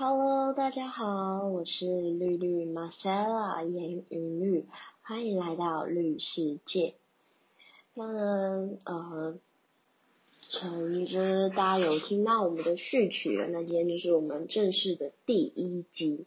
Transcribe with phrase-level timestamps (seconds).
[0.00, 4.64] Hello，大家好，我是绿绿 Marcella 颜云绿，
[5.02, 6.94] 欢迎来到绿世界。
[7.94, 8.04] 那，
[8.84, 9.40] 呃，
[10.40, 16.26] 从就是大家有听到我们的序曲，那今天就是我们正式的第一集。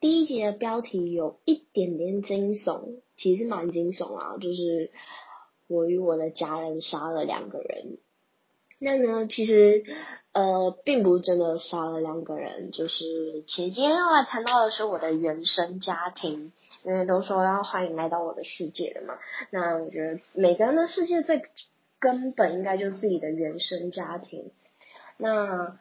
[0.00, 4.90] 第一集的标题有一点点惊悚，其实蛮惊悚啊，就是
[5.66, 7.98] 我与我的家人杀了两个人。
[8.84, 9.84] 那呢，其实
[10.32, 16.52] 呃，并不真的杀了两个人，就是其实今天要来谈到的是我的原生家庭，
[16.82, 19.14] 因为都说要欢迎来到我的世界的嘛。
[19.50, 21.42] 那我觉得每个人的世界最
[22.00, 24.50] 根本应该就是自己的原生家庭。
[25.16, 25.78] 那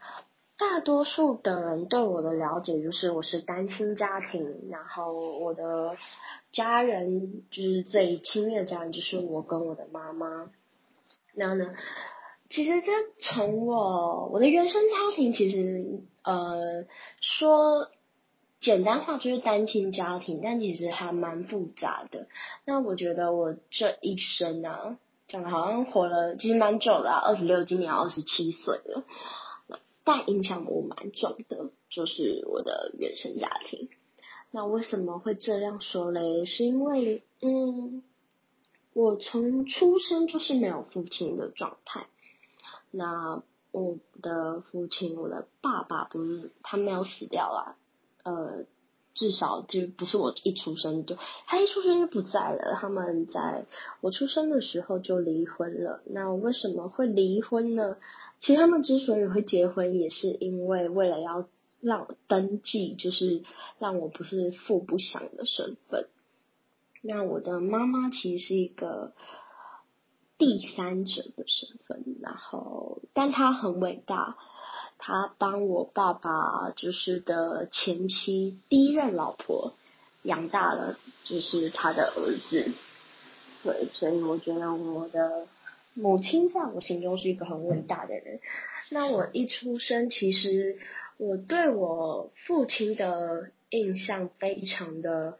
[0.59, 5.98] 大多数的人对我的了解就是我是单亲家庭，然后我的
[6.52, 10.52] 家人就是最亲密的家人就是我跟我的妈妈。
[11.34, 11.73] 然后呢？
[12.52, 12.91] 其实，这
[13.22, 16.86] 从我我的原生家庭，其实呃
[17.22, 17.90] 说
[18.60, 22.27] 简单话就是单亲家庭，但其实还蛮复杂的。
[22.66, 29.05] 那我觉得我这一生啊，讲的好像活了其实蛮久了，二十六，今年二十七岁了。
[30.04, 33.88] 但影响我蛮重的，就是我的原生家庭。
[34.52, 36.43] 那为什么会这样说嘞？
[36.43, 38.04] 是因为嗯，
[38.91, 42.08] 我从出生就是没有父亲的状态。
[42.91, 47.77] 那我的父亲，我的爸爸不是他没有死掉啦，
[48.23, 48.65] 呃，
[49.13, 52.75] 至少就不是我一出生就他一出生就不在了。
[52.75, 53.65] 他们在
[54.01, 56.01] 我出生的时候就离婚了。
[56.05, 57.95] 那为什么会离婚呢？
[58.39, 61.47] 其实他们之所以会结婚，也是因为为了要
[61.79, 63.41] 让我登记，就是
[63.79, 66.07] 让我不是父不详的身份。
[67.01, 69.13] 那我的妈妈其实是一个。
[70.41, 74.38] 第三者的身份，然后，但他很伟大，
[74.97, 79.75] 他帮我爸爸就是的前妻第一任老婆
[80.23, 82.72] 养大了，就是他的儿子，
[83.62, 85.46] 对，所以我觉得我的
[85.94, 88.40] 母亲在我心中是一个很伟大的人。
[88.90, 90.80] 那我一出生，其实
[91.18, 95.38] 我对我父亲的印象非常的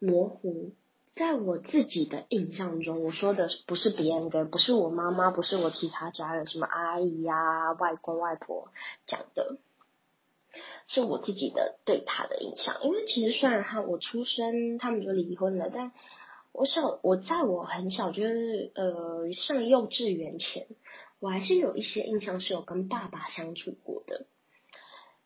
[0.00, 0.72] 模糊。
[1.14, 8.72] 在我自己的印象中，我说的不是别人的，不是我妈妈，不是我其他家人，什么阿姨呀、外公外婆
[9.06, 9.58] 讲的，
[10.86, 12.82] 是我自己的对他的印象。
[12.82, 15.92] 因为其实虽然他我出生，他们就离婚了，但
[16.52, 20.66] 我小我在我很小，就是呃上幼稚园前，
[21.20, 24.24] 我还是有一些印象是有跟爸爸相处过的。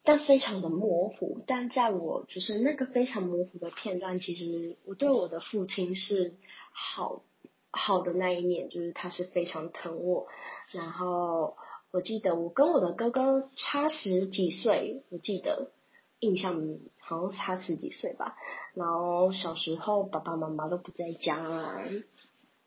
[0.08, 6.36] 但非常的模糊，但在我就是那个非常模糊的片段，其实我对我的父亲是
[6.70, 7.24] 好
[7.72, 10.28] 好的那一面，就是他是非常疼我。
[10.70, 11.56] 然后
[11.90, 15.72] 我记得我跟我的哥哥差十几岁，我记得
[16.20, 18.36] 印象好像差十几岁吧。
[18.74, 21.82] 然后小时候爸爸妈妈都不在家，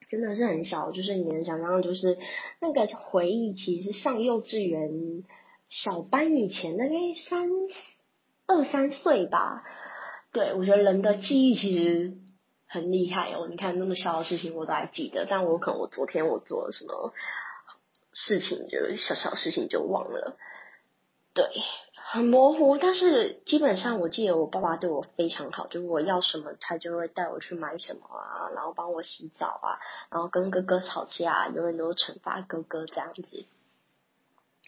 [0.10, 2.18] 真的是很小，就是你能想象，就是
[2.60, 5.24] 那个回忆，其实上幼稚园。
[5.70, 6.92] 小班以前大概
[7.30, 7.48] 三
[8.48, 9.64] 二三岁吧，
[10.34, 12.18] 对我觉得人的记忆其实
[12.68, 13.48] 很厉害哦。
[13.48, 17.14] 你看那么小的事情我都还记得，但我可能我昨天我做了什么
[18.12, 20.38] 事情，就小小事情就忘了。
[21.36, 21.46] 对，
[21.94, 29.78] 很模糊，但是基本上我记得我爸爸对我非常好，就我要什么他就会带我去买什么啊，然后帮我洗澡啊，
[30.10, 33.46] 然后跟哥哥吵架，永远都惩罚哥哥这样子。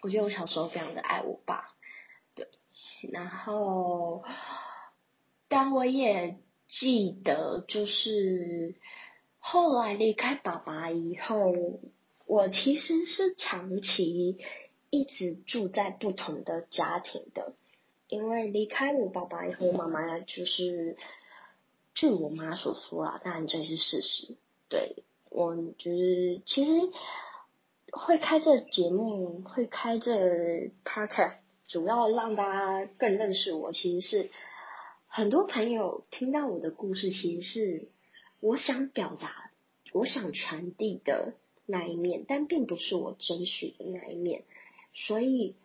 [0.01, 1.75] 我觉得我小时候非常的爱我爸，
[2.34, 2.47] 对，
[3.12, 4.23] 然后，
[5.47, 8.73] 但我也记得，就是
[9.38, 11.53] 后来离开爸爸以后，
[12.25, 14.39] 我其实是长期
[14.89, 17.53] 一直住在不同的家庭的，
[18.07, 20.97] 因为离开我爸爸以后，妈妈就是
[21.94, 24.35] 据我妈所说啊，当然这是事实，
[24.68, 26.72] 对我就是其实。
[27.91, 31.35] 会开这节目，会开这 podcast，
[31.68, 33.71] 主要让大家更认识我。
[33.71, 34.30] 其实是
[35.07, 37.88] 很多朋友听到我的故事，其实是
[38.39, 39.51] 我想表达、
[39.92, 41.33] 我想传递的
[41.66, 44.44] 那一面，但并不是我真实的那一面。
[44.94, 45.56] 所以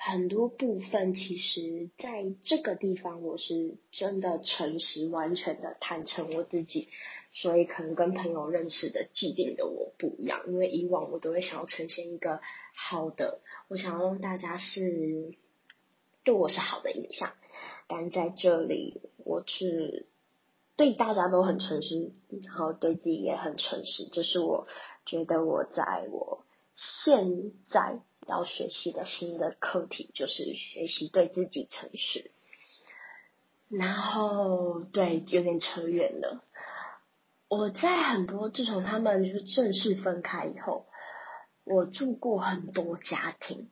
[0.00, 6.88] 很多部分，其实在这个地方，我是真的诚实、完全的坦诚我自己。
[7.34, 12.40] 所以可能跟朋友认识的既定的我不一样，因为以往我都会想要呈现一个
[12.74, 15.34] 好的，我想要让大家是
[16.24, 17.34] 对我是好的印象，
[17.86, 20.06] 但在这里我是
[20.74, 22.12] 对大家都很诚实，
[22.42, 24.66] 然后对自己也很诚实，这是我
[25.04, 32.30] 觉得我在我现在要学习的新的课题就是学习对自己诚实。
[33.68, 36.44] 然后，对，有点扯远了。
[37.48, 40.86] 我在很多自从他们就是正式分开以后，
[41.64, 43.70] 我住过很多家庭，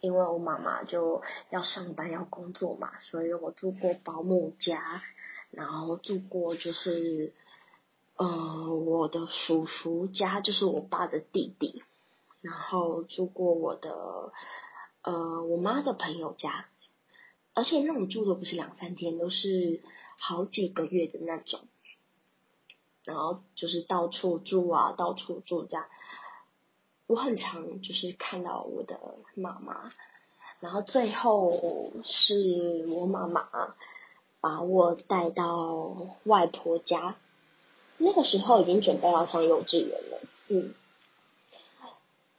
[0.00, 5.02] 因为我妈妈就要上班要工作嘛，所以我住过保姆家，
[5.50, 7.34] 然后住过就是
[8.16, 11.82] 呃我的叔叔家，就是我爸的弟弟，
[12.46, 14.32] 然后住过我的
[15.02, 16.66] 呃我妈的朋友家。
[17.58, 19.80] 而且那种住的不是两三天，都是
[20.18, 21.60] 好几个月的那种，
[23.02, 25.86] 然后就是到处住啊，到处住这样。
[27.06, 29.00] 我很常就是看到我的
[29.34, 29.90] 妈妈，
[30.60, 33.48] 然后最后是我妈妈
[34.42, 37.16] 把我带到外婆家，
[37.96, 40.74] 那个时候已经准备要上幼稚园了，嗯，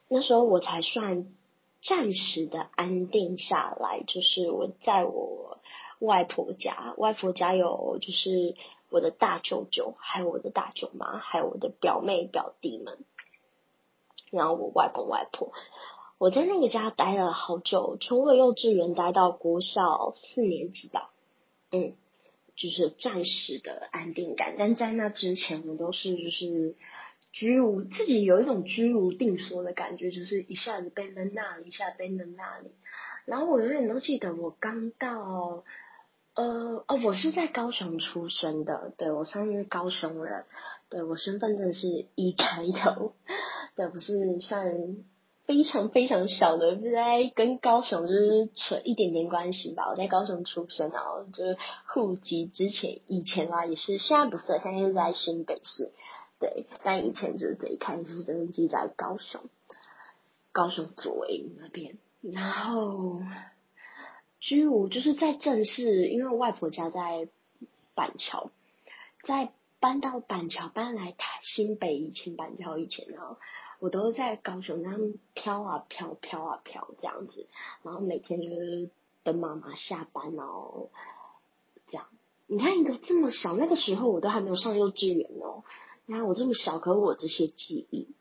[0.08, 1.28] 那时候我才算。
[1.80, 5.60] 暂时的安定下来，就是我在我
[6.00, 8.56] 外婆家，外婆家有就是
[8.90, 12.98] 我的大舅舅，还有我的大舅妈，还有我的表妹表弟们，
[14.32, 15.54] 然后我外公外婆，
[16.18, 21.12] 我在那个家待了好久，从我幼稚园待到国小四年级吧，
[21.72, 21.94] 嗯，
[22.56, 26.76] 就是暂时的安定感，但在那之前我都是就是。
[27.40, 32.72] 居无自己有一种居无定所的感觉，就是一下子被扔那里，一下子被扔那里。
[33.26, 35.64] 然后我永远都记得，我刚到，
[36.34, 40.46] 呃，哦，我是在高雄出生的，对我算是高雄人，
[40.90, 43.14] 对我身份证是一开头，
[43.76, 44.98] 对，不是算
[45.46, 49.90] 非常非常小的，不在跟高雄就是扯一点点关系吧。
[49.92, 51.58] 我在高雄出生，然后就是
[51.94, 55.92] 户籍之前以前啦，也是现在不是，现在是在新北市。
[56.40, 59.42] 对，但以前就是最开始登记在高雄，
[60.52, 63.22] 高雄左营那边，然后
[64.40, 67.28] 居无就是在正式，因为外婆家在
[67.96, 68.52] 板桥，
[69.24, 73.38] 在搬到板桥搬来台新北以前板桥以前，然后
[73.80, 77.48] 我都在高雄那样飘啊飘飘啊飘这样子，
[77.84, 78.90] 然后每天就是
[79.24, 80.90] 等妈妈下班哦，
[81.88, 82.08] 这样，
[82.46, 85.30] 你看一个这么小，那个时候我都还没有上幼稚园
[86.08, 86.26] 那。
[86.26, 88.16] 我这么小，可我这些记忆。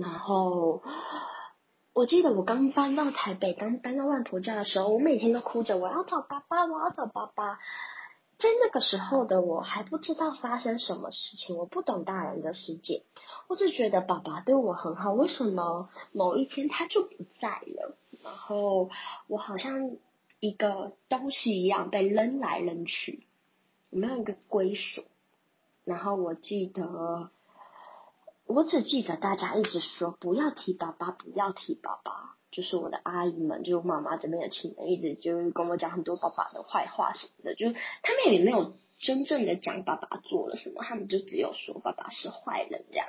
[0.00, 0.82] 然后
[1.92, 7.58] 我记得我刚搬到台北，刚搬到外婆家的时候，我每天都哭着我要找爸爸，我要找爸爸。
[8.36, 13.04] 在那个时候的我还不知道发生什么事情，我不懂大人的世界，
[13.46, 17.96] 我就觉得爸爸对我很好，为什么某一天他就不在了？
[18.22, 18.90] 然后
[19.28, 19.96] 我好像
[20.40, 23.26] 一个东西一样被扔来扔去，
[23.90, 25.04] 没有一个归属。
[25.84, 27.30] 然后我记得，
[28.46, 32.36] 我只记得大家一直说不要提爸爸，不要提爸爸。
[32.50, 37.54] 就是我的阿姨们，就是妈妈这边的亲人，一直就是跟我讲很多爸爸的坏话什么的。
[37.54, 43.08] 就是他们也没有真正的讲爸爸做了什么，他们就只有说爸爸是坏人这样。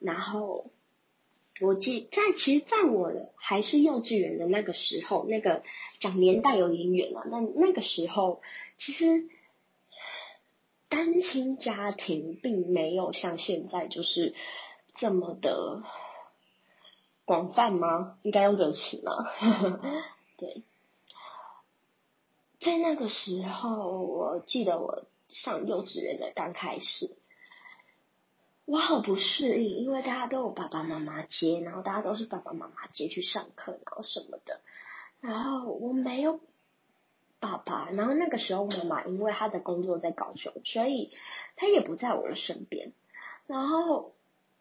[0.00, 0.70] 然后
[1.60, 5.62] 我记在其实，在我还是幼稚园的那个时候，那个
[6.00, 7.26] 讲年代有点远了。
[7.30, 8.40] 那那个时候
[8.78, 9.28] 其实。
[10.92, 14.34] 单亲家庭并没有像现在就是
[14.94, 15.82] 这么的
[17.24, 18.18] 广泛吗？
[18.20, 19.24] 应该用这个词吗？
[20.36, 20.62] 对，
[22.60, 27.16] 在那个时候，我记得我上幼稚园的刚开始，
[28.66, 34.60] 我好不适应，因为大家都有爸爸妈妈接，然后大家都是爸爸妈妈接去上课，然后什么的，
[35.20, 36.38] 然后我没有。
[37.42, 41.10] 爸爸，然后那个时候妈妈因为她的工作在高雄，所以
[41.56, 42.92] 她也不在我的身边，
[43.48, 44.14] 然后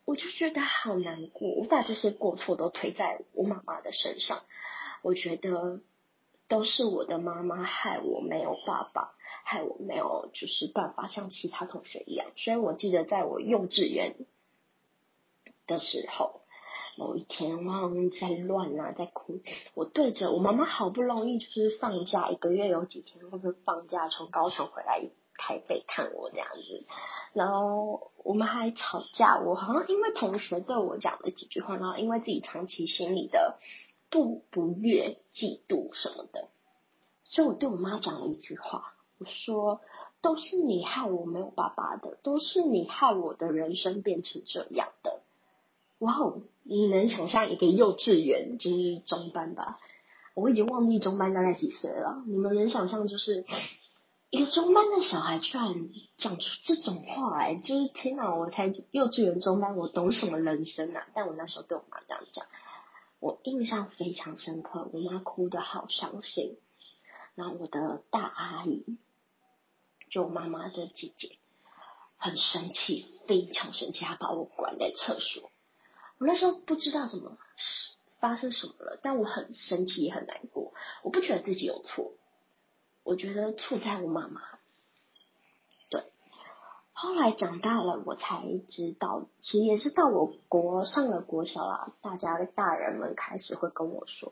[0.03, 4.41] 我就觉得好难过，我把这些过错都推在我妈妈的身上，
[5.03, 5.81] 我觉得
[6.47, 14.15] 都是我的妈妈害我没有爸爸，害我没有就是办法像其他同学一样，所以我记得在我幼稚园
[15.67, 16.40] 的时候。
[17.01, 19.39] 某一天，我好像在乱啊，在哭。
[19.73, 26.85] 我对着我妈妈，好不容易就是放假一个月有几天，会不会放假从高雄回来台北看我这样子？
[27.33, 33.57] 然后我们还吵架，我好像因为同学对我讲了几句话，然后因为自己长期心里的
[34.11, 36.49] 不不悦、嫉妒什么的，
[37.23, 39.81] 所以我对我妈讲了一句话，我说
[40.21, 45.23] ：“都是你害我没有爸爸的，都是你害我的人生变成这样的。”
[46.01, 46.41] 哇哦！
[46.63, 49.79] 你能想象一个幼稚园就是中班吧？
[50.33, 52.23] 我已经忘记中班大概几岁了。
[52.25, 53.45] 你们能想象就是
[54.31, 57.53] 一个中班的小孩居然讲出这种话来？
[57.53, 58.33] 就是天哪！
[58.33, 61.05] 我才幼稚园中班，我懂什么人生啊？
[61.13, 62.47] 但我那时候对我妈这样讲，
[63.19, 66.57] 我印象非常深刻，我妈哭的好伤心。
[67.35, 68.97] 然后我的大阿姨，
[70.09, 71.37] 就妈妈的姐姐，
[72.17, 75.50] 很生气，非常生气，她把我关在厕所。
[76.21, 77.39] 我那时候不知道怎么
[78.19, 80.71] 发生什么了，但我很生气，也很难过。
[81.01, 82.13] 我不觉得自己有错，
[83.01, 84.39] 我觉得错在我妈妈。
[85.89, 86.11] 对，
[86.93, 94.31] 后来长大了，我才知道，其实也是在我国上了国小啦，大家的大人们开始会跟我说。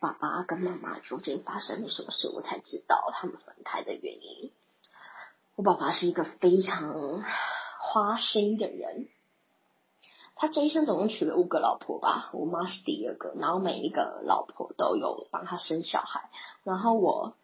[0.00, 2.28] 爸爸跟妈妈究竟发生了什么事？
[2.28, 4.50] 我才知道他们分开的原因。
[5.54, 7.22] 我爸爸是一个非常
[7.78, 9.08] 花心的人，
[10.44, 16.28] 他这一生总共娶了五个老婆吧，我妈是第二个，然后每一个老婆都有帮他生小孩，
[16.64, 17.34] 然后我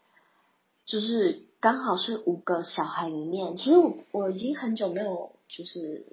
[0.84, 6.04] 就是刚好是五个小孩里面，其实我我已经很久没有就是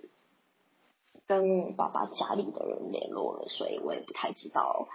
[1.25, 4.87] 跟爸爸家里的人联络了，所以我也不太知道。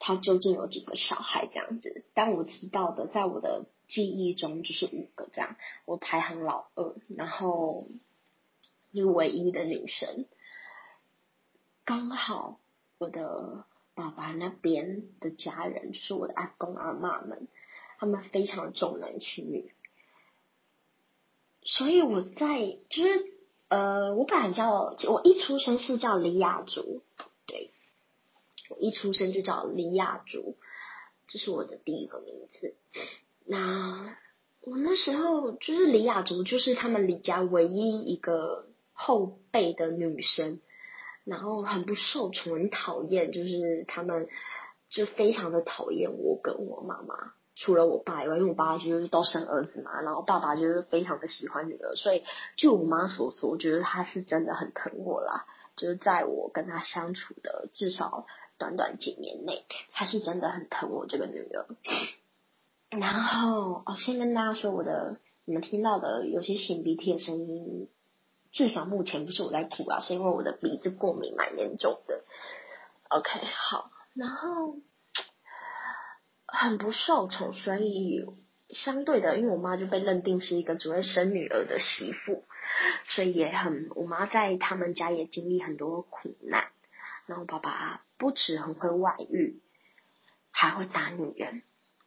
[0.00, 2.04] 他究竟有几个小孩这样子？
[2.14, 5.54] 但我知道的，在我的记忆中就是五个这样。
[5.84, 7.86] 我排行老二，然后
[8.92, 10.26] 是唯一的女生。
[11.84, 12.60] 刚好
[12.98, 17.48] 我的爸爸那边的家人，就是我的阿公阿妈们，
[17.98, 19.72] 他们非常重男轻女，
[21.62, 23.26] 所以我在就是
[23.68, 27.02] 呃，我本来叫我一出生是叫李雅竹，
[27.46, 27.70] 对。
[28.68, 30.56] 我一出生就叫李雅竹，
[31.26, 32.74] 这是我的第一个名字。
[33.44, 34.16] 那
[34.62, 40.60] 我那时候就是李雅竹，就是他们李家唯一一个后辈的女生，
[41.24, 44.28] 然后很不受宠，很讨厌，就是他们
[44.88, 47.32] 就非常的讨厌我跟我妈妈。
[47.54, 52.22] 除了我爸以外，因为我爸就是都生儿子嘛，然后爸爸就是非常的喜欢女儿，所以
[52.56, 55.46] 就我妈所说，我觉得她是真的很疼我啦。
[55.76, 58.26] 就是在我跟她相处的至少。
[58.58, 61.66] 短短几年内，她是真的很疼我这个女儿。
[62.90, 67.88] 然后，哦，先跟大家说，我的你们听到的有些擤鼻涕的声音，
[68.52, 72.22] 至少目前不是我在吐啊，是因为我的鼻子过敏蛮严重的。
[73.08, 74.76] OK，好，然后
[76.46, 78.24] 很不受宠，所以
[78.68, 82.44] 相对的，因为我妈就被认定是一个只会生女儿的媳妇，
[83.08, 86.68] 所以也很，我妈在他们家也经历很多苦难。
[87.26, 89.60] 然后爸爸不止很会外遇，
[90.50, 91.62] 还会打女人。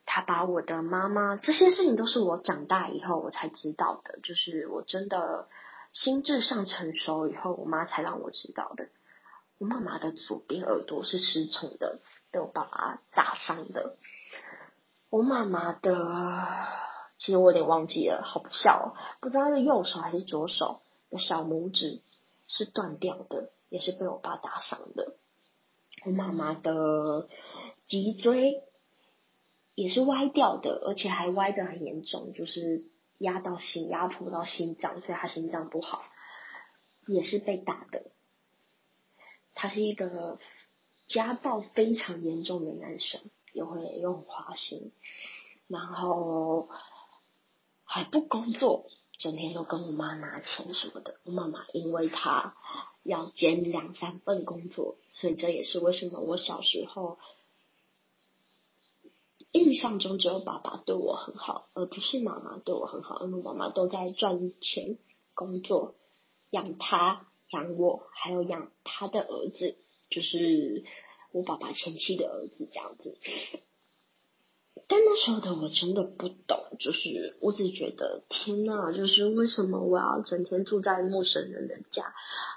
[0.06, 5.48] 他把我的妈妈这些事情都是我长大以后我才知道的，就是我真的
[5.96, 8.90] 心智上成熟以后，我妈才让我知道的。
[9.58, 12.00] 我妈妈的左边耳朵是失聪的，
[12.30, 13.96] 被我爸爸打伤的。
[15.10, 16.46] 我妈妈的，
[17.18, 22.02] 其实我有点忘记了，好不笑，不知道是右手还是左手的小拇指
[22.48, 23.50] 是断掉的。
[23.68, 25.16] 也是被我爸打伤的。
[26.06, 27.28] 我妈妈的
[27.88, 28.64] 脊椎
[29.74, 32.86] 也是歪掉的，而且还歪得很严重，就是
[33.18, 36.04] 压到心、压迫到心脏，所以他心脏不好，
[37.08, 38.04] 也是被打的。
[39.54, 40.40] 他是一个
[41.08, 43.22] 家暴非常严重的男生，
[43.54, 44.92] 又会又很花心，
[45.68, 46.70] 然后
[47.84, 48.88] 还不工作。
[49.18, 52.54] 整天都跟我妈拿钱什么的，我妈妈因为他
[53.02, 57.18] 要兼两三份工作，所以这也是为什么我小时候
[59.56, 64.98] 印象中只有爸爸对我很好，而不是妈妈对我很好，因为妈妈都在赚钱
[65.34, 65.96] 工作，
[66.50, 69.78] 养他、养我，还有养他的儿子，
[70.10, 70.84] 就是
[71.32, 73.18] 我爸爸前妻的儿子这样子。
[74.88, 82.14] 但那时候的我真的不懂，就是我只觉得天呐，就是为什么我要整天住在陌生人的家？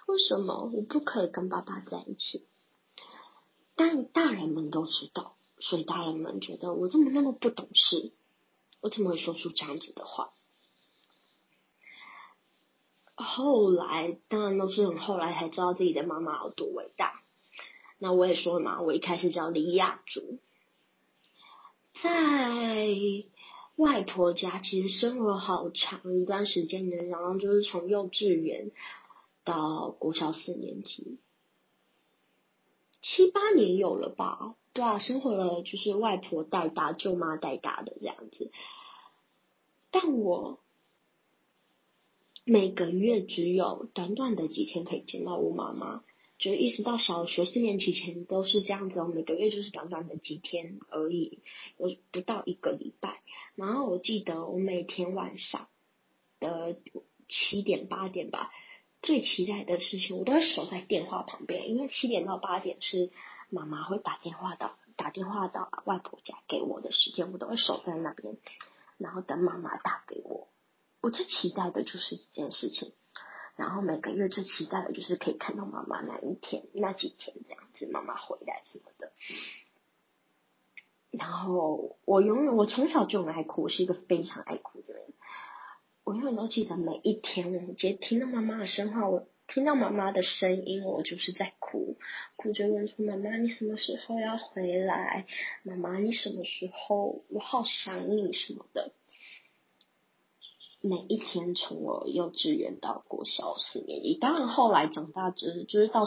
[0.08, 2.44] 为什么我不可以跟爸爸在一起？
[3.76, 8.12] 但大人们都知道，所以大人们觉得我怎么那么不懂事？
[8.80, 10.30] 我怎么会说出这样子的话？
[13.14, 17.22] 后来当然都是很后来才知道自己的妈妈有多伟大。
[17.98, 20.38] 那我也说了嘛，我一开始叫李亚竹。
[22.00, 22.86] 在
[23.74, 28.70] 外婆家，其实生活好长一段时间的，然后就是从幼稚园
[29.42, 31.18] 到国小四年级，
[33.00, 34.56] 七八年有了吧？
[34.72, 38.50] 对啊，生活了就是外婆带大、舅妈带大的这样子。
[39.90, 40.60] 但我
[42.44, 46.02] 每个月只有短短的几天可以见到我妈妈。
[46.38, 51.40] 就一直到小学四年级前都是这样子哦，每个月就是短短的几天而已，
[51.78, 53.22] 有不到一个礼拜。
[53.56, 55.66] 然后我记得我每天晚上
[56.38, 56.76] 的
[57.28, 58.52] 七点八点吧，
[59.02, 63.10] 最期待的事情，我都会守在电话旁边，因为七点到八点是
[63.48, 68.36] 妈妈会打电话到打电话到外婆家给我的时间，我都会守在那边，
[68.96, 70.48] 然后等妈妈打给我。
[71.00, 72.92] 我最期待的就是这件事情，
[73.54, 79.12] 然后每个月最期待的就是可以看到妈妈那一天、那几天这样子，妈妈回来什么的。
[81.10, 85.04] 然后我永远，我从小就很爱哭，我是一个非常爱哭的人。
[86.08, 91.98] 我永远都记得每一天，我接听到妈妈的声话，我听到妈妈的声音，我就是在哭，
[92.36, 95.26] 哭着问说：“妈妈，你什么时候要回来？
[95.64, 97.26] 妈妈，你什么时候？
[97.28, 98.92] 我好想你什么的。”
[100.80, 106.04] 每一天，从我幼稚园到国小四年级，当然后来长大之，就是到。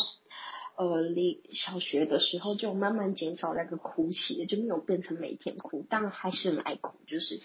[0.78, 7.40] 呃，离小学的时候就慢慢减少那个哭泣，就没有变成每天哭，但还是很爱哭，就是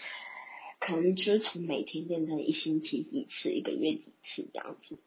[0.87, 4.97] 可能就是从每天变成一星期几次，一个月几次这样子。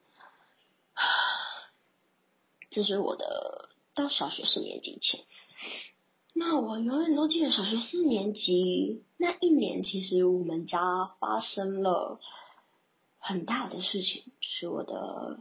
[2.68, 5.24] 这是我的到小学四年级前，
[6.34, 12.20] 那我永远都记得小学四年级那一年，其实我们家发生了
[13.18, 15.40] 很大的事情，就是我的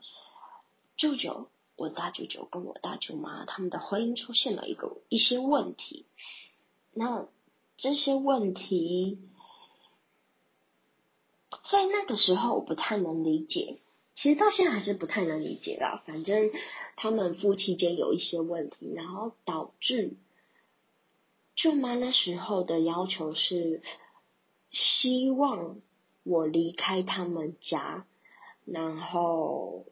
[0.96, 1.50] 舅舅。
[1.76, 6.06] 我大舅舅跟我大舅妈他们的婚姻出现了一个一些问题，
[6.94, 7.28] 那
[7.76, 9.20] 这些问题
[11.72, 13.78] 在那个时候我不太能理解，
[14.16, 16.04] 其实到现在还是不太能理解啦。
[16.06, 16.52] 反正
[16.96, 20.14] 他们夫妻间有一些问题，然后导致
[21.56, 23.82] 舅妈那时候的要求是
[24.72, 25.80] 希望
[26.24, 28.06] 我离开他们家，
[28.66, 29.86] 然后。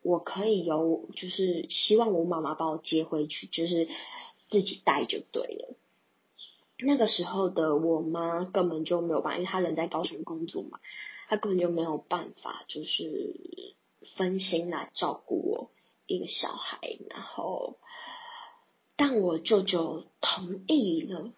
[0.00, 3.88] 我可以有，就是希望我妈妈把我接回去，就是
[4.48, 5.74] 自己带就对了。
[6.78, 10.78] 那个时候的我妈根本就没有办法，因为她人在高雄工作嘛，
[11.28, 13.74] 他根本就没有办法，就是
[14.16, 15.70] 分心来照顾我
[16.06, 16.80] 一个小孩。
[17.08, 17.76] 然后，
[18.96, 21.30] 但我舅舅同意了。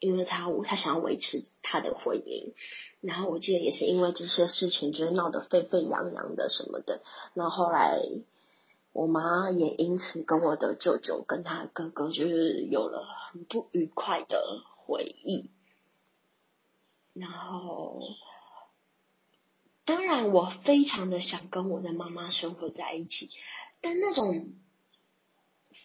[0.00, 2.52] 因为他他想要维持他的婚姻，
[3.00, 7.00] 然后我记得也是因为这些事情，就是闹得沸沸扬扬的什么的。
[7.32, 8.02] 然后后来
[8.92, 15.48] 我妈也因此跟我的舅舅跟他哥哥就是有了很不愉快的回忆。
[17.14, 18.02] 然后，
[19.84, 23.30] 当然我非常的想跟我的妈妈生活在一起，
[23.80, 24.54] 但那种。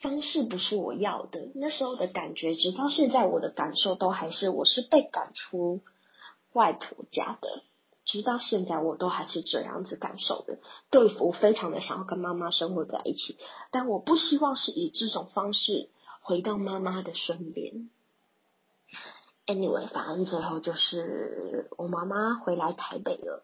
[0.01, 5.81] 方式不是我要的，那时候的感觉，直到现在我的感受都还是我是被赶出
[6.53, 7.63] 外婆家的，
[8.05, 10.59] 直到现在我都还是这样子感受的。
[10.89, 13.35] 对，我非常的想要跟妈妈生活在一起，
[13.71, 15.89] 但我不希望是以这种方式
[16.21, 17.89] 回到妈妈的身边。
[19.47, 23.43] Anyway，反正最后就是我妈妈回来台北了，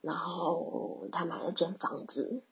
[0.00, 2.42] 然后她买了间房子。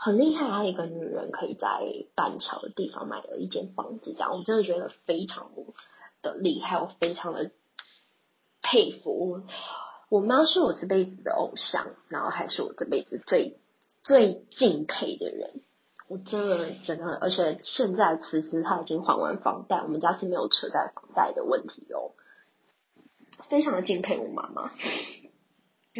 [0.00, 1.68] 很厉害，还有一个女人可以在
[2.14, 5.50] 板桥的地方买了一间房子，这样我真的觉得非常
[6.22, 7.50] 的厉害，我非常的
[8.62, 9.42] 佩服。
[10.08, 13.58] 我妈是我这辈子的偶像，然后还是我这辈子最
[14.04, 15.62] 最敬佩的人。
[16.06, 22.12] 我真的真的，而且现在此时她已经还完房贷，我们家是没有车贷房贷的问题哦，
[23.48, 24.70] 非常的敬佩我妈妈。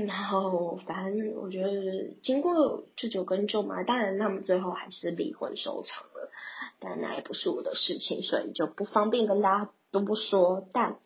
[0.06, 6.30] 然后，反正我觉得经过舅舅跟舅妈，当然他们最后还是离婚收场了，
[6.78, 10.66] 但那也不是我的事情，所以就不方便跟大家都不说。
[10.72, 10.98] 但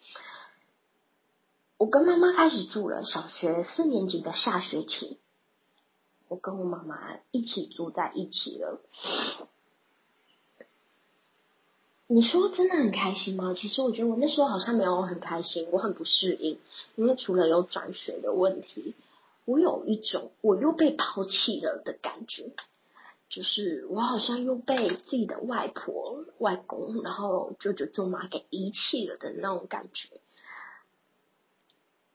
[1.78, 5.18] 我跟妈妈开始住了小学四年级的下学期，
[6.28, 6.96] 我跟我妈妈
[7.30, 8.80] 一起住在一起了。
[12.14, 13.54] 你说真的很开心吗？
[13.54, 16.58] 其实我觉得我那时候好像没有很开心，我很不适应，
[16.94, 18.94] 因为除了有转学的问题，
[19.46, 22.52] 我有一种我又被抛弃了的感觉，
[23.30, 30.10] 就是我好像又被自己的外婆、外公，然后舅舅、舅妈给遗弃了的那种感觉。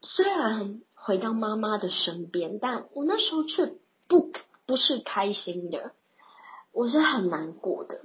[0.04, 3.74] 虽然回到妈妈的身边，但我那时候却
[4.08, 4.32] 不
[4.68, 5.92] 不是开心的，
[6.72, 8.02] 我是很难过的。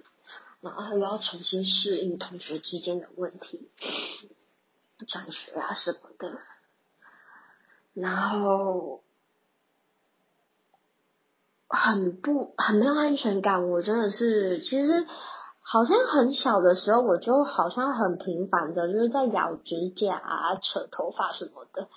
[0.63, 3.69] 然后又要重新适应同学之间的问题，
[5.09, 6.39] 转学啊什么的，
[7.95, 9.03] 然后
[11.69, 13.69] 很不很没有安全感。
[13.71, 15.05] 我真的是，其实
[15.61, 21.89] 好像很小的时候，我就好像很频繁的，就是在咬指甲、啊、扯头发什么的。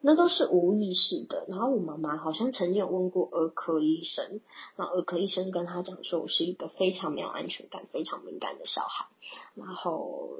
[0.00, 1.44] 那都是无意识的。
[1.48, 4.40] 然后我妈妈好像曾经有问过儿科医生，
[4.76, 9.06] 然后儿科医生跟他讲说，我是一个非常没有安全感、非常敏感的小孩，
[9.54, 10.30] 然后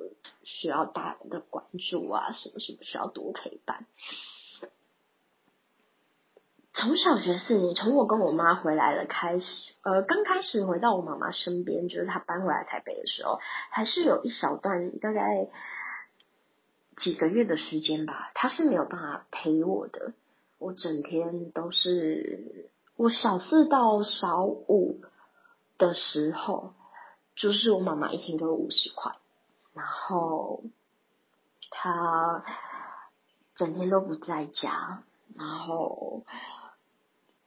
[0.43, 3.87] 需要大人的关注啊，什么什么需要多陪伴。
[6.73, 13.39] 从小学四年，从我跟我妈回来了开始，呃，刚开始回到我妈妈身边，就是她搬回来台北的时候，
[13.71, 15.49] 还是有一小段大概
[17.01, 20.13] 几个月的时间吧，他是没有办法陪我的。
[20.59, 25.01] 我整天都是我小四到小五
[25.79, 26.75] 的时候，
[27.35, 29.13] 就是我妈妈一天给我五十块，
[29.73, 30.63] 然后
[31.71, 32.45] 他
[33.55, 35.03] 整天都不在家，
[35.35, 36.25] 然后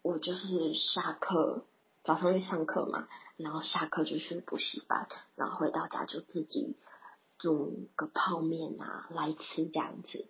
[0.01, 1.63] 我就是下课
[2.03, 6.75] 早上去上课嘛，然后下课就去补习班，然后回到家就自己
[7.43, 10.25] 煮个泡面啊来吃这样子。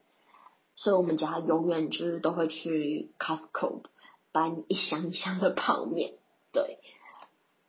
[0.76, 3.84] 所以我们家永远就是都会去 Costco
[4.32, 6.16] 搬一箱一箱的泡面。
[6.52, 6.80] 对，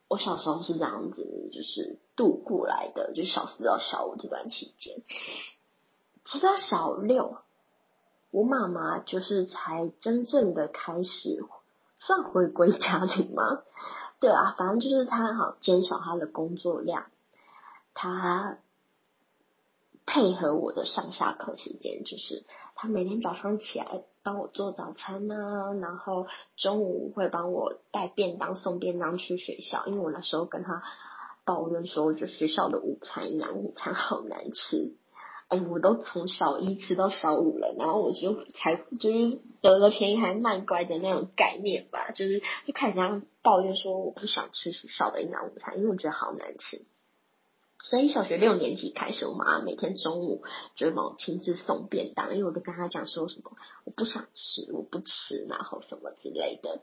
[0.08, 5.02] 我小时候是这样子，就是度过来的，就小四到小五这段期间。
[6.24, 7.36] 直到小六，
[8.30, 11.44] 我妈妈就是才真正的开始
[12.00, 13.60] 算回归家庭吗？
[14.20, 17.04] 对啊，反正就是她好减少她的工作量，
[17.92, 18.56] 她。
[20.06, 29.86] 配合我的上下课时间，就是他每天早上起来帮我做早餐啊，然后中午会帮我带便当送便当去学校。
[29.86, 30.82] 因为我那时候跟他
[31.44, 34.94] 抱怨说，我觉得学校的午餐营养午餐好难吃。
[35.48, 46.86] 哎，我都从小一吃到小五了，然后我就才就是得了便宜还卖乖的那种概念吧，就是就开始这样抱怨说，我不想吃学校的营养午餐，因为我觉得好难吃。
[47.84, 50.42] 所以小学六年级开始，我妈每天中午
[50.74, 53.52] 就帮我亲自送便当，因为我都跟她讲说什么
[53.84, 56.80] 我不想吃，我不吃，然后什么之类的。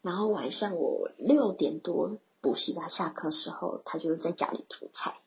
[0.00, 5.20] 然后晚上我六点多补习班下课时候，她就在家里煮菜。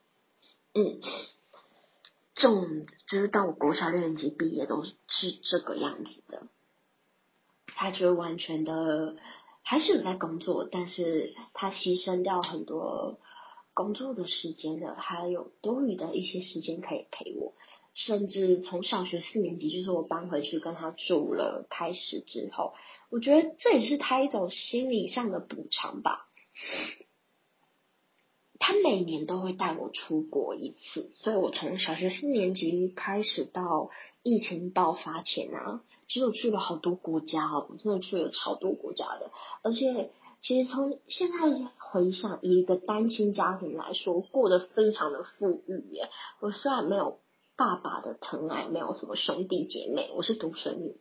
[0.74, 1.00] 嗯，
[2.34, 4.96] 这种就是到我国小六年级毕业都是
[5.44, 6.48] 这个样子的。
[7.68, 9.18] 她就完全的
[9.62, 13.20] 还是有在工作，但是她牺牲掉很多。
[13.76, 17.54] 工作的时间的，还有多余的一些时间可以陪我，
[17.94, 22.74] 甚至从小学四年级，就是我搬回去跟他住了开始之后，
[23.10, 26.30] 我觉得这也是他一种心理上的补偿吧。
[28.60, 33.90] 他每年都会带我出国一次，所以我从小学四年级开始到
[34.24, 39.32] 疫情爆发前啊，其实我去了好多国家哦，我真的去了超多国家的，
[39.64, 40.12] 而且。
[40.42, 41.38] 其实从现在
[41.80, 46.10] 回想，以一个单亲家庭来说，过得非常的富裕耶。
[46.40, 47.20] 我虽然没有
[47.56, 50.98] 爸爸的疼爱，没有什么兄弟姐妹，我是独生女。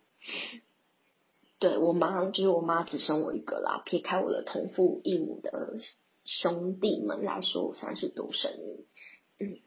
[1.58, 3.82] 对我妈，就是我妈只生我一个啦。
[3.84, 5.76] 撇开我的同父异母的
[6.24, 8.86] 兄弟们来说，我算是独生女。
[9.40, 9.58] 嗯，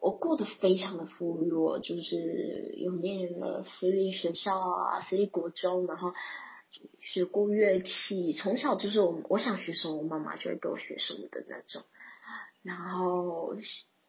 [0.00, 6.12] 我过得非常的富裕，我就是有念了私立学校啊，私立国中，然后。
[7.00, 11.82] 学过乐器，从小就是我我想学什么，我妈妈就会给我学什么的那种。
[12.62, 13.56] 然后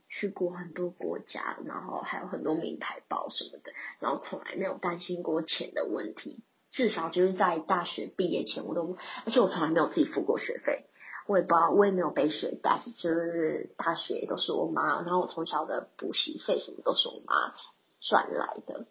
[0.10, 6.44] 去过很多国家，然后还有很多名牌包什么的，然后从来没有担心过钱的问题。
[6.70, 10.86] 至少就是在大学毕业前，我都而且我从来没有自己付过学费，
[11.28, 17.56] 我也不知道，我也没有背学贷，就是大学都是我妈，然后我从小的补习费什么都是我妈
[18.02, 18.86] 赚来的，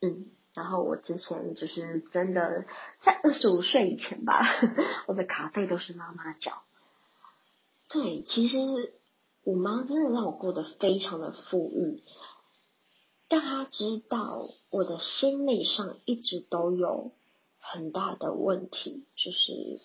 [0.00, 0.28] 嗯。
[0.54, 2.64] 然后我之前就是真的
[3.00, 4.42] 在二十五岁以前吧，
[5.06, 6.62] 我的卡费都是妈妈缴。
[7.88, 8.58] 对，其实
[9.44, 12.02] 我妈真的让我过得非常的富裕，
[13.28, 17.12] 但她知道我的心理上一直都有
[17.60, 19.80] 很大的问题，就是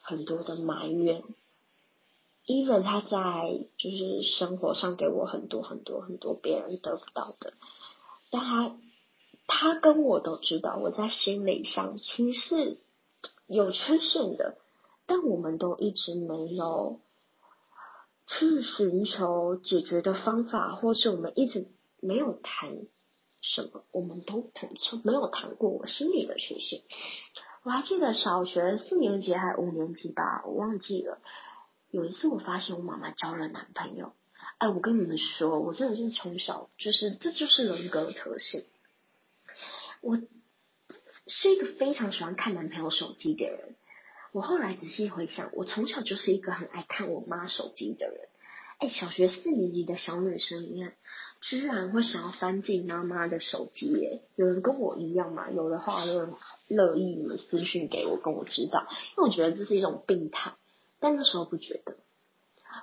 [0.00, 1.22] 很多的埋怨。
[2.46, 7.52] even 她在就是生活上给我很多很多很多别人得不到的，
[8.30, 8.76] 但她。
[9.46, 12.78] 他跟我都知道，我在心理上其实
[13.46, 14.56] 有缺陷的，
[15.06, 17.00] 但我们都一直没有
[18.26, 21.68] 去寻求解决的方法，或是我们一直
[22.00, 22.86] 没有谈
[23.42, 26.82] 什么，我们都从从没有谈过我心理的缺陷。
[27.62, 31.18] 我还记得小学四年级还五年级吧，我忘记了。
[31.90, 34.12] 有一次我发现我妈妈交了男朋友，
[34.58, 38.64] 哎，我跟你们说，我真的是从小就是这就是人格特性。
[40.04, 40.18] 我
[41.26, 43.74] 是一个非常喜欢看男朋友手机的人。
[44.32, 48.28] 我后来仔细回想，我从小就是一个很爱看我妈手机的人。
[48.80, 50.92] 哎，小学四年级的小女生，你看，
[51.40, 54.20] 居然会想要翻自己妈妈的手机耶？
[54.36, 55.50] 有人跟我一样吗？
[55.50, 56.36] 有的话，就
[56.68, 58.86] 乐意你们私讯给我，跟我知道，
[59.16, 60.52] 因为我觉得这是一种病态。
[61.00, 61.96] 但那时候不觉得。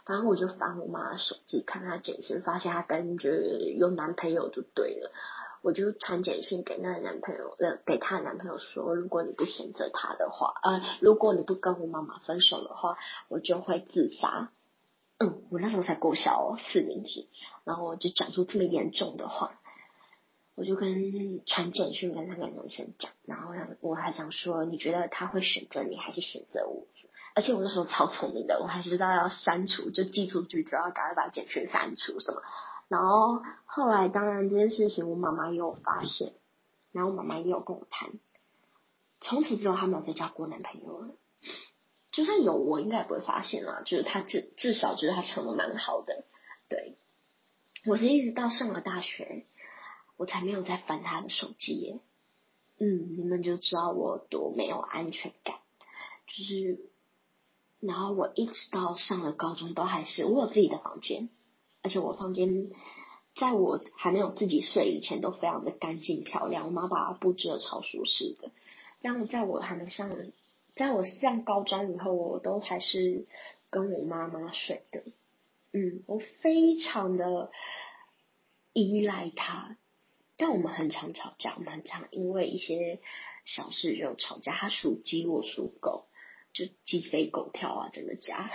[0.06, 3.30] 反正我就翻我妈的手机，看她简讯，发现她跟着
[3.78, 5.12] 有男朋友就对了。
[5.62, 12.98] 我就传简讯给那个男朋友，呃，给她男朋友说，如果你不选择他的话，呃，如果你不跟我妈妈分手的话，
[13.30, 14.52] 我就会自杀。
[15.20, 17.30] 嗯，我那时候才过小四年级，
[17.64, 19.60] 然后我就讲出这么严重的话。
[20.56, 26.88] 我就跟传简讯跟那个男生讲，然后我还想说，你觉得他会选择你还是选择我？
[27.34, 32.42] 而且我那时候超聪明的，我还知道要删除，就寄出去之后赶快把简讯删除什么。
[32.92, 36.34] 然后后来当然这件事情我妈妈也有发现，
[36.92, 38.12] 然后我妈妈也有跟我谈，
[39.22, 41.16] 从此之后他没有再交过男朋友了。
[42.12, 43.82] 就算有，我应该也不会发现啦。
[43.86, 46.26] 就是他至至少觉得他成的蛮好的，
[46.68, 46.98] 对。
[47.86, 49.46] 我是一直到上了大学。
[50.18, 52.00] 我才没有再翻他的手机耶，
[52.78, 55.56] 嗯，你们就知道我多没有安全感，
[56.28, 56.92] 就是，
[57.80, 61.30] 然后我一直到上了高中都还是我有自己的房间，
[61.84, 62.70] 而且我房间
[63.36, 68.52] 在我还没有自己睡以前都非常的干净漂亮，我妈把它布置的超舒适的。
[69.02, 70.16] 然后在我还没上，
[70.76, 73.26] 在我上高中以后，我都还是
[73.70, 75.04] 跟我妈妈睡的，
[75.74, 77.52] 嗯，我非常的
[78.74, 79.78] 依赖她。
[80.38, 83.00] 但我们很常吵架，我们很常因为一些
[83.46, 84.54] 小事就吵架。
[84.54, 86.06] 他属鸡，我属狗，
[86.52, 88.50] 就鸡飞狗跳啊，整个家。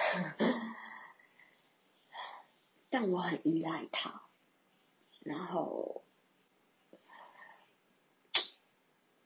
[2.98, 4.22] 但我很依赖他，
[5.20, 6.02] 然后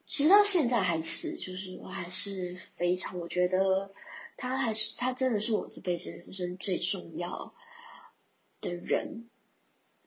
[0.09, 3.94] 其实到现在还是，就是我还是非常，我觉得
[4.37, 7.54] 他还是他真的是我这辈子人生最重要
[8.61, 9.30] 的人。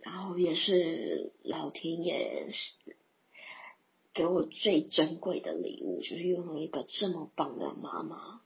[0.02, 2.50] 然后也是老天爷
[4.14, 8.42] 给我最珍贵的礼物，就是拥有一个这么棒的妈妈。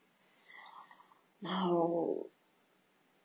[1.40, 2.30] 然后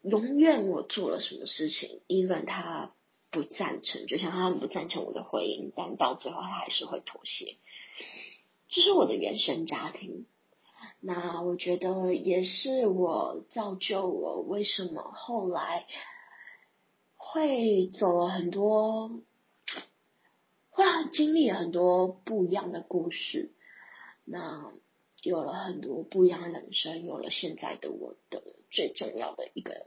[0.02, 2.94] 永远我做了什么事情，even 他
[3.30, 7.56] 不赞成，就像他们不赞成我的婚姻，但到最后他还是会妥协。
[8.68, 10.26] 这是我的原生家庭。
[11.00, 15.86] 那我觉得也是我造就我为什么后来。
[17.24, 19.22] 会走了很多，
[20.70, 23.52] 会经历很多不一样的故事，
[24.24, 24.72] 那
[25.22, 29.86] 有了很多不一样的人生，有了现在的我的最重要的一个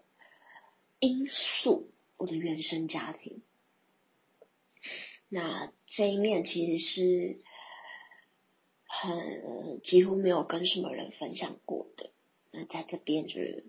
[1.00, 3.42] 因素，我的原生家庭。
[5.30, 7.42] 那这一面其实是
[8.86, 12.10] 很几乎没有跟什么人分享过的。
[12.52, 13.66] 那在这边就是，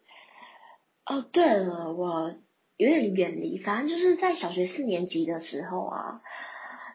[1.04, 2.34] 哦，对了，我。
[2.78, 6.20] 有点远离，反正就是在小学四年级的时候啊，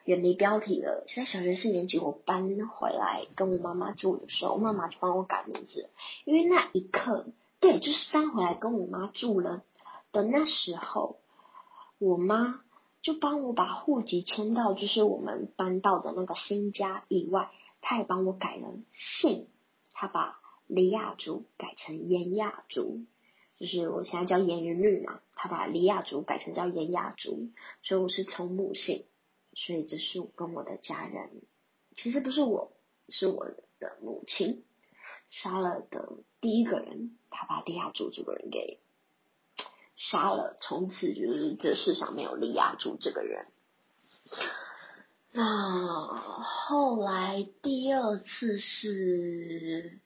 [0.06, 1.04] 远离标题了。
[1.08, 5.90] 在小学四年级，我搬回来跟我妈妈住的时候，妈妈就帮我改名字，
[6.24, 7.26] 因为那一刻，
[7.60, 9.64] 对，就是搬回来跟我妈住了
[10.12, 11.20] 的那时候，
[11.98, 12.64] 我妈
[13.02, 17.50] 就帮我把户籍迁到就是我们搬到的那个新家以外，
[17.82, 19.48] 她也帮我改了姓，
[19.94, 23.06] 她把李亚竹改成严亚竹。
[23.58, 27.52] 就是我现在叫严云绿嘛，她把李亚竹改成叫严亚竹，
[27.84, 29.06] 所以我是从母姓，
[29.54, 31.44] 所以这是我跟我的家人，
[31.96, 32.72] 其实不是我，
[33.08, 33.46] 是我
[33.80, 34.64] 的母亲
[35.30, 38.80] 杀了的第一个人，他把李亚竹这个人给
[40.10, 43.46] 杀了，从此就是这世上没有李亚住这个人。
[45.32, 46.08] 那
[46.44, 50.00] 后来第二次是。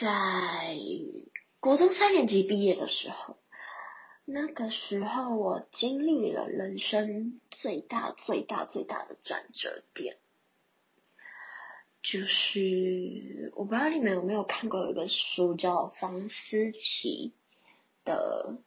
[0.00, 0.76] 在
[1.58, 3.36] 国中三年级毕业的时候，
[4.24, 10.18] 那个时候我经历了人生最大、最大、最大的转折点，
[12.10, 17.34] 就是我不知道你们有没有看过有一本书，叫房思琪
[18.06, 18.56] 的《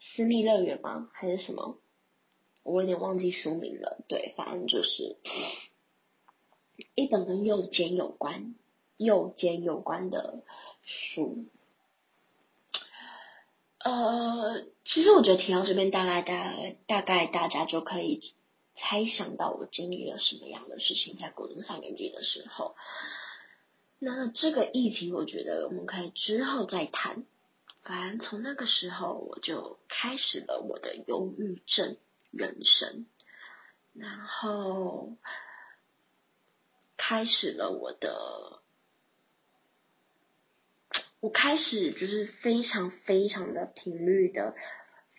[0.00, 1.08] 私密乐园》吗？
[1.12, 1.78] 还是什么？
[2.64, 4.02] 我有点忘记书名了。
[4.08, 5.16] 对，反正就是
[6.96, 8.56] 一本跟右肩有关。
[8.96, 10.44] 右肩有关的
[10.84, 11.46] 书，
[13.78, 16.54] 呃，其实我觉得听到这边，大概大
[16.86, 18.32] 大概大家就可以
[18.74, 22.74] 猜想到我经历了什么样的事情，在国中三年级的时候。
[23.98, 27.24] 那这个议题，我觉得我们可以之后再谈。
[27.82, 31.96] 反正从那个时候，我就开始了我的忧郁症
[32.30, 33.06] 人生，
[33.92, 35.16] 然后
[36.96, 38.60] 开始了我的。
[41.20, 44.56] 我开始就是非常非常的频率的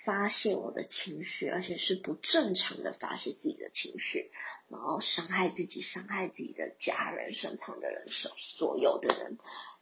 [0.04, 4.32] 发泄我的情绪，而且是不正常的发泄自己的情绪，
[4.68, 9.38] 然后伤害自己、伤害自己的家人、身旁的人、所所有的人、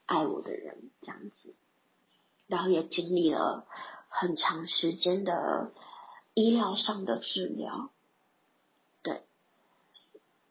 [0.06, 1.56] 爱我的人这样子，
[2.48, 3.66] 然后也经历了
[4.10, 5.72] 很长时间的
[6.34, 7.90] 医疗上的治疗，
[9.02, 9.24] 对。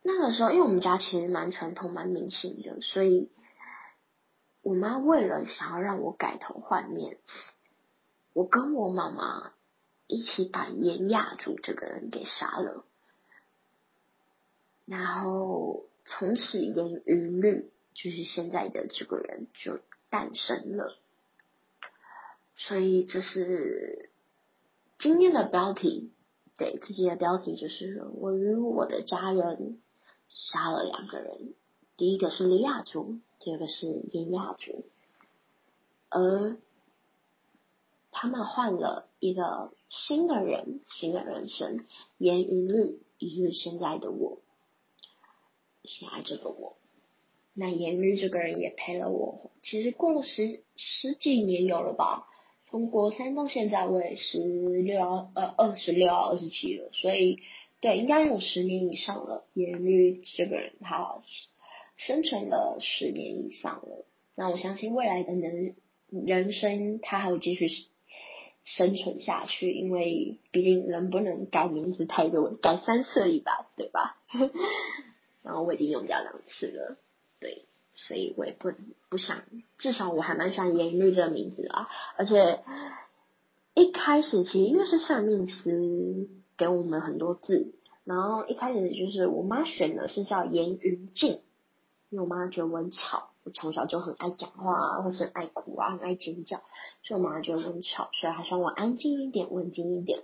[0.03, 3.31] 那个时候，因为我们家其实蛮传统、蛮迷信的，所以
[4.63, 7.19] 我妈为了想要让我改头换面，
[8.33, 9.53] 我跟我妈妈
[10.11, 12.85] 一起把严亚竹这个人给杀了，
[14.85, 20.97] 然后从此严云律就是现在的这个人就诞生了。
[22.57, 24.11] 所以这是
[24.99, 26.11] 今天的标题，
[26.59, 29.81] 对自己的标题就是我与我的家人
[30.29, 31.55] 杀了两个人，
[31.97, 34.85] 第一个是李亚竹，第二个是严亚竹，
[36.09, 36.57] 而
[38.11, 41.85] 他们换了一个新的人，新的人生，
[42.19, 44.41] 严云律，也就是现在的我，
[45.85, 46.77] 现在这个我。
[47.53, 52.27] 那严律这个人也陪了我，其实过了十十几年有了吧。
[52.65, 57.41] 从国三到现在，我也十六呃二十六二十七了，所以
[57.81, 59.45] 对应该有十年以上了。
[59.53, 61.23] 严律这个人他
[61.97, 64.07] 生存了十年以上了，
[64.37, 65.75] 那我相信未来的人
[66.09, 67.69] 人生他还会继续
[68.65, 74.19] 生存下去，因为毕竟人不能改名字太多，改三次而已吧，对吧？
[75.43, 76.97] 然后我已经用掉两次了，
[77.41, 77.65] 对。
[77.93, 78.71] 所以我也不
[79.11, 79.43] 不想，
[79.77, 81.89] 至少我还蛮喜欢严律这个名字啊。
[82.17, 82.61] 而且
[83.75, 91.41] 一开始其实因为是算命师给我们很多字，然后一开始就是我妈选的是叫颜云静，
[92.11, 96.63] 因为我妈觉得我很吵，我从小就很爱讲话，或是爱哭啊，很爱尖叫，
[97.03, 100.23] 所以我妈觉得我很吵，所以还希望我安静一点，文静一点。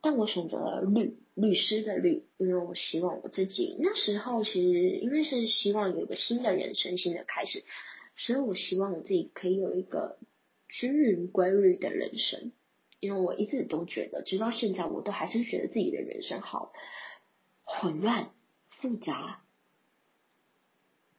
[0.00, 7.64] 但我选择了律律师的律，因为我希望我自己那时候其实因为是希望有一个新的人生、新的开始，
[8.16, 10.18] 所以我希望我自己可以有一个
[10.68, 12.52] 均匀规律的人生。
[13.00, 16.72] 因为我一直都觉得，直到现在，我都还是觉得自己的人生好
[17.62, 18.30] 混乱、
[18.70, 19.40] 复杂。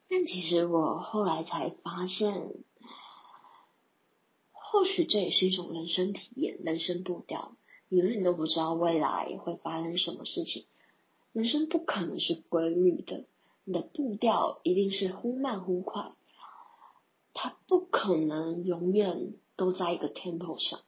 [0.10, 2.52] 但其实我后来才发现，
[4.52, 7.56] 或许这也是一种人生体验、人生步调。
[7.90, 10.66] 你永远都不知道未来会发生什么事情，
[11.32, 13.26] 人生不可能是规律的，
[13.64, 16.12] 你的步调一定是忽慢忽快，
[17.34, 20.82] 它不可能永远都在一个 tempo 上。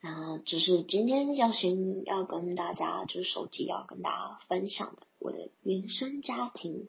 [0.00, 6.88] 然后，只是今天要先要跟大家，就是手机要跟大家分享的我的原生家庭。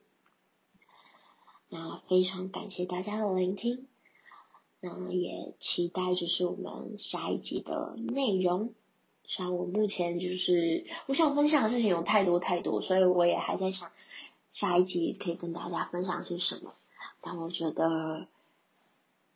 [1.70, 3.86] 那非常感谢大家的聆听。
[4.80, 8.74] 那也期待就是我们下一集的内容。
[9.28, 13.92] 像我目前就是我想分享的事情有太多太多，所以我也还在想
[14.50, 16.74] 下一集可以跟大家分享些什么。
[17.20, 18.26] 但我觉得，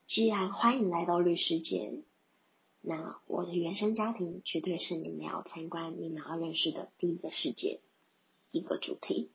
[0.09, 2.01] 既然欢迎来到律师界，
[2.81, 7.79] 那我的原生家庭绝对是你们要参观、你们要认识的第一个世界，
[8.51, 9.31] 一个主题。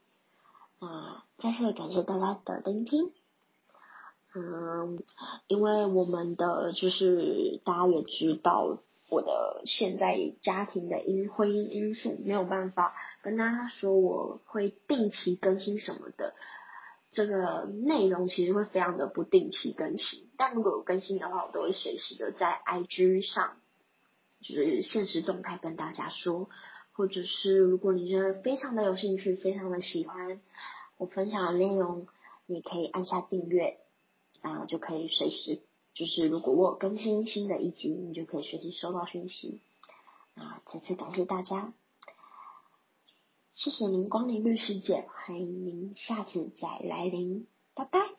[0.79, 3.11] 那再次感谢大家的聆听。
[4.33, 5.03] 嗯，
[5.47, 8.77] 因为我们的就是大家也知道，
[9.09, 16.35] 我的现在家庭的因婚姻因素没有办法跟大家说我会定期更新什么的，
[17.11, 20.29] 这个内容其实会非常的不定期更新。
[20.37, 23.57] 但如果有更新的话，我都会随时的在 IG 上，
[24.41, 26.49] 就是现实动态跟大家说，
[26.99, 30.41] 或者是如果你觉得非常的有兴趣，非常的喜欢
[30.97, 32.07] 我分享的内容，
[32.45, 33.79] 你可以按下订阅。
[34.41, 35.61] 然后就可以随时，
[35.93, 39.61] 就是如果我更新新的一集，你就可以随时收到讯息。
[40.35, 41.73] 啊，再次感谢大家，
[43.53, 48.18] 谢谢您光临绿世界，欢迎您下次再来临，拜拜。